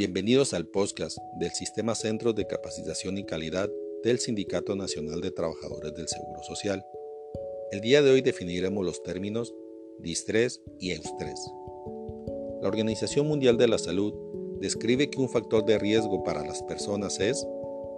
[0.00, 3.68] Bienvenidos al podcast del Sistema Centros de Capacitación y Calidad
[4.02, 6.82] del Sindicato Nacional de Trabajadores del Seguro Social.
[7.70, 9.54] El día de hoy definiremos los términos
[9.98, 11.38] distrés y eustrés.
[12.62, 14.14] La Organización Mundial de la Salud
[14.58, 17.46] describe que un factor de riesgo para las personas es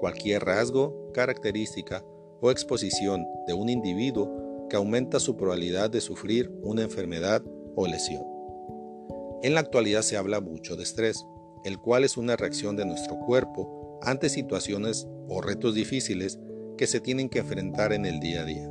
[0.01, 2.05] cualquier rasgo, característica
[2.41, 7.45] o exposición de un individuo que aumenta su probabilidad de sufrir una enfermedad
[7.77, 8.25] o lesión.
[9.45, 11.25] En la actualidad se habla mucho de estrés,
[11.65, 16.39] el cual es una reacción de nuestro cuerpo ante situaciones o retos difíciles
[16.77, 18.69] que se tienen que enfrentar en el día a día.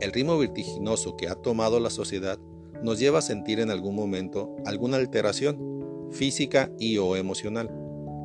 [0.00, 2.38] El ritmo vertiginoso que ha tomado la sociedad
[2.82, 7.70] nos lleva a sentir en algún momento alguna alteración física y o emocional,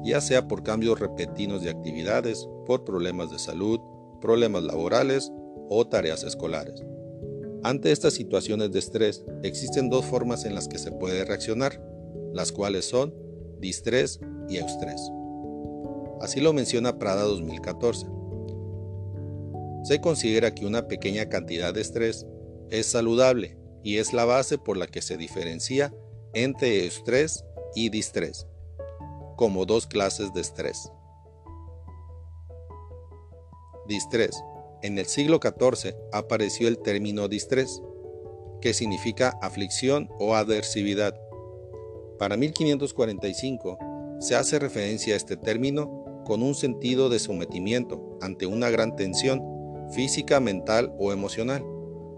[0.04, 3.80] ya sea por cambios repentinos de actividades, por problemas de salud,
[4.22, 5.32] problemas laborales
[5.70, 6.84] o tareas escolares.
[7.64, 11.82] Ante estas situaciones de estrés existen dos formas en las que se puede reaccionar,
[12.34, 13.14] las cuales son
[13.60, 15.02] distrés y eustrés.
[16.22, 18.08] Así lo menciona Prada 2014.
[19.84, 22.26] Se considera que una pequeña cantidad de estrés
[22.70, 25.94] es saludable y es la base por la que se diferencia
[26.34, 27.46] entre estrés
[27.76, 28.48] y distrés,
[29.36, 30.92] como dos clases de estrés.
[33.88, 34.44] Distrés.
[34.82, 37.82] En el siglo XIV apareció el término distrés,
[38.62, 41.20] que significa aflicción o adversividad,
[42.18, 43.78] para 1545
[44.20, 49.42] se hace referencia a este término con un sentido de sometimiento ante una gran tensión
[49.92, 51.64] física, mental o emocional,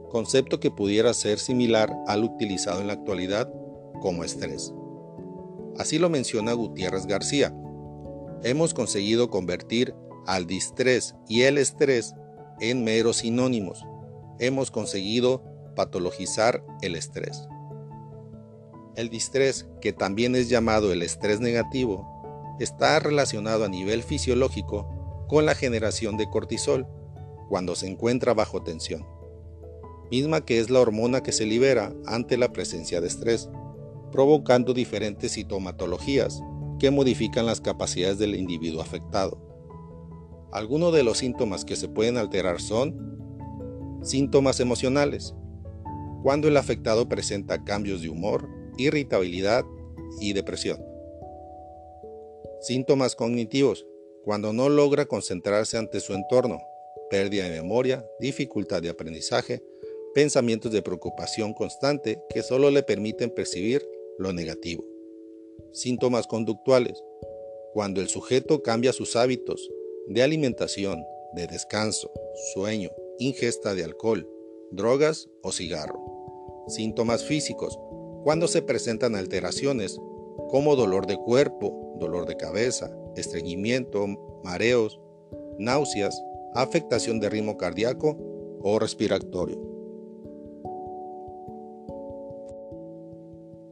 [0.10, 3.52] concepto que pudiera ser similar al utilizado en la actualidad
[4.02, 4.74] como estrés.
[5.78, 7.54] Así lo menciona Gutiérrez García.
[8.44, 9.94] Hemos conseguido convertir
[10.26, 12.16] al distrés y el estrés
[12.60, 13.86] en meros sinónimos.
[14.40, 15.44] Hemos conseguido
[15.76, 17.48] patologizar el estrés.
[18.98, 25.46] El distrés, que también es llamado el estrés negativo, está relacionado a nivel fisiológico con
[25.46, 26.88] la generación de cortisol
[27.48, 29.06] cuando se encuentra bajo tensión,
[30.10, 33.52] misma que es la hormona que se libera ante la presencia de estrés,
[34.12, 36.42] provocando diferentes sintomatologías
[36.80, 39.40] que modifican las capacidades del individuo afectado.
[40.52, 45.36] Algunos de los síntomas que se pueden alterar son síntomas emocionales,
[46.24, 49.66] cuando el afectado presenta cambios de humor, irritabilidad
[50.20, 50.84] y depresión.
[52.62, 53.86] Síntomas cognitivos,
[54.24, 56.60] cuando no logra concentrarse ante su entorno,
[57.10, 59.64] pérdida de memoria, dificultad de aprendizaje,
[60.14, 63.88] pensamientos de preocupación constante que solo le permiten percibir
[64.18, 64.84] lo negativo.
[65.72, 67.04] Síntomas conductuales,
[67.74, 69.70] cuando el sujeto cambia sus hábitos
[70.08, 72.12] de alimentación, de descanso,
[72.54, 72.90] sueño,
[73.20, 74.28] ingesta de alcohol,
[74.72, 76.00] drogas o cigarro.
[76.68, 77.80] Síntomas físicos,
[78.24, 80.00] cuando se presentan alteraciones
[80.50, 84.06] como dolor de cuerpo, dolor de cabeza, estreñimiento,
[84.44, 85.00] mareos,
[85.58, 86.22] náuseas,
[86.54, 88.18] afectación de ritmo cardíaco
[88.62, 89.60] o respiratorio.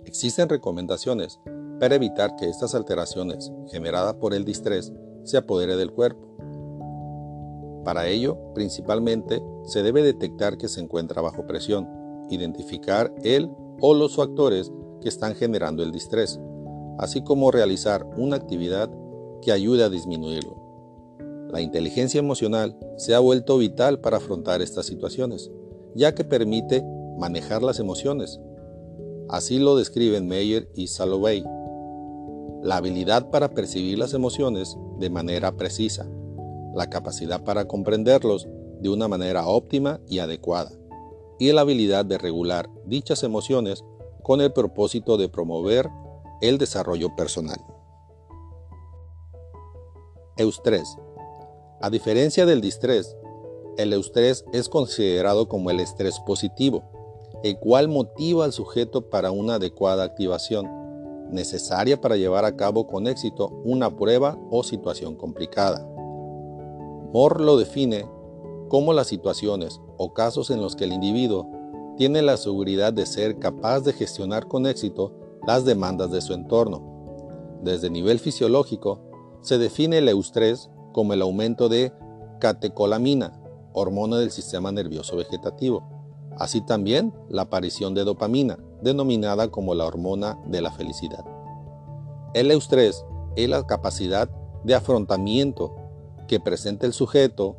[0.05, 1.39] Existen recomendaciones
[1.79, 6.25] para evitar que estas alteraciones generadas por el distrés se apodere del cuerpo.
[7.83, 11.87] Para ello, principalmente, se debe detectar que se encuentra bajo presión,
[12.29, 13.49] identificar el
[13.81, 14.71] o los factores
[15.01, 16.39] que están generando el distrés,
[16.97, 18.89] así como realizar una actividad
[19.41, 20.65] que ayude a disminuirlo.
[21.51, 25.51] La inteligencia emocional se ha vuelto vital para afrontar estas situaciones,
[25.93, 26.83] ya que permite
[27.17, 28.39] manejar las emociones.
[29.29, 31.43] Así lo describen Meyer y Salovey.
[32.61, 36.09] La habilidad para percibir las emociones de manera precisa,
[36.75, 38.47] la capacidad para comprenderlos
[38.81, 40.71] de una manera óptima y adecuada,
[41.39, 43.83] y la habilidad de regular dichas emociones
[44.23, 45.89] con el propósito de promover
[46.41, 47.59] el desarrollo personal.
[50.37, 50.97] Eustrés.
[51.81, 53.15] A diferencia del distrés,
[53.77, 56.83] el eustrés es considerado como el estrés positivo,
[57.43, 60.69] el cual motiva al sujeto para una adecuada activación,
[61.29, 65.85] necesaria para llevar a cabo con éxito una prueba o situación complicada.
[67.13, 68.05] Moore lo define
[68.69, 71.49] como las situaciones o casos en los que el individuo
[71.97, 75.13] tiene la seguridad de ser capaz de gestionar con éxito
[75.47, 77.59] las demandas de su entorno.
[77.63, 79.01] Desde nivel fisiológico,
[79.41, 81.93] se define el eustrés como el aumento de
[82.39, 83.39] catecolamina,
[83.73, 85.83] hormona del sistema nervioso vegetativo,
[86.37, 91.25] así también la aparición de dopamina, denominada como la hormona de la felicidad.
[92.33, 94.29] El eustrés es la capacidad
[94.63, 95.75] de afrontamiento
[96.27, 97.57] que presenta el sujeto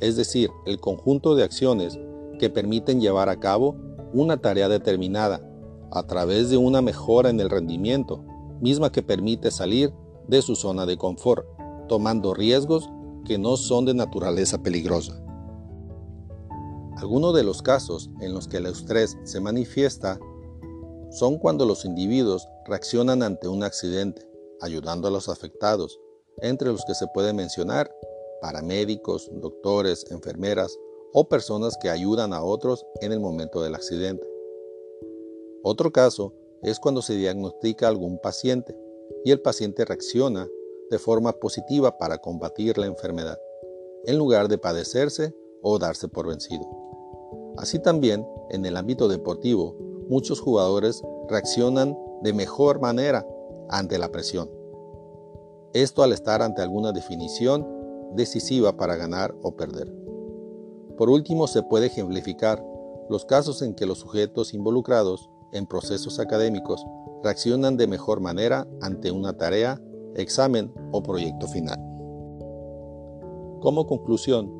[0.00, 1.98] es decir, el conjunto de acciones
[2.38, 3.76] que permiten llevar a cabo
[4.12, 5.44] una tarea determinada
[5.90, 8.24] a través de una mejora en el rendimiento,
[8.60, 9.92] misma que permite salir
[10.28, 11.46] de su zona de confort,
[11.88, 12.88] tomando riesgos
[13.24, 15.22] que no son de naturaleza peligrosa.
[16.96, 20.18] Algunos de los casos en los que el estrés se manifiesta
[21.10, 24.28] son cuando los individuos reaccionan ante un accidente,
[24.60, 25.98] ayudando a los afectados,
[26.42, 27.90] entre los que se puede mencionar
[28.40, 30.78] paramédicos, doctores, enfermeras
[31.12, 34.26] o personas que ayudan a otros en el momento del accidente.
[35.62, 38.76] Otro caso es cuando se diagnostica algún paciente
[39.24, 40.48] y el paciente reacciona
[40.90, 43.38] de forma positiva para combatir la enfermedad,
[44.04, 46.66] en lugar de padecerse o darse por vencido.
[47.56, 49.76] Así también, en el ámbito deportivo,
[50.08, 53.26] muchos jugadores reaccionan de mejor manera
[53.68, 54.50] ante la presión.
[55.74, 57.77] Esto al estar ante alguna definición
[58.14, 59.92] decisiva para ganar o perder.
[60.96, 62.64] Por último, se puede ejemplificar
[63.08, 66.84] los casos en que los sujetos involucrados en procesos académicos
[67.22, 69.80] reaccionan de mejor manera ante una tarea,
[70.14, 71.78] examen o proyecto final.
[73.60, 74.52] Como conclusión,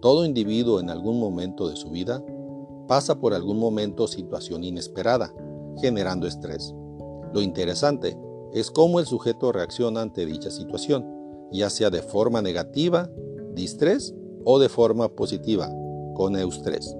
[0.00, 2.24] todo individuo en algún momento de su vida
[2.88, 5.32] pasa por algún momento o situación inesperada,
[5.80, 6.74] generando estrés.
[7.32, 8.18] Lo interesante
[8.52, 11.06] es cómo el sujeto reacciona ante dicha situación,
[11.52, 13.10] ya sea de forma negativa,
[13.54, 14.14] distrés,
[14.44, 15.70] o de forma positiva,
[16.14, 16.96] con eustrés.